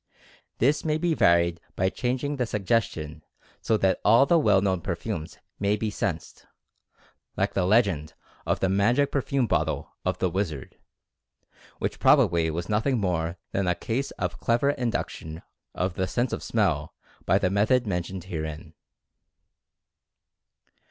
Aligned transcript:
This 0.57 0.83
may 0.83 0.97
be 0.97 1.13
varied 1.13 1.61
by 1.75 1.89
changing 1.91 2.37
the 2.37 2.47
suggestion 2.47 3.21
so 3.61 3.77
that 3.77 4.01
all 4.03 4.25
the 4.25 4.39
well 4.39 4.59
known 4.59 4.81
perfumes 4.81 5.37
may 5.59 5.77
be 5.77 5.91
sensed, 5.91 6.47
like 7.37 7.53
the 7.53 7.67
legend 7.67 8.15
of 8.43 8.61
the 8.61 8.67
magic 8.67 9.11
perfume 9.11 9.45
bottle 9.45 9.93
of 10.03 10.17
the 10.17 10.31
wizard, 10.31 10.79
which 11.77 11.99
probably 11.99 12.49
was 12.49 12.67
nothing 12.67 12.97
more 12.97 13.37
than 13.51 13.67
a 13.67 13.75
case 13.75 14.09
of 14.17 14.39
clever 14.39 14.71
induction 14.71 15.43
of 15.75 15.93
the 15.93 16.07
sense 16.07 16.33
of 16.33 16.41
smell 16.41 16.95
by 17.27 17.37
the 17.37 17.51
method 17.51 17.85
mentioned 17.85 18.23
herein. 18.23 18.73